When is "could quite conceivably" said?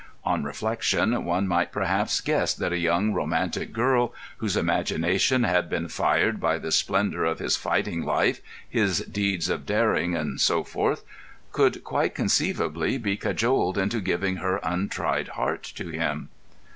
11.51-12.97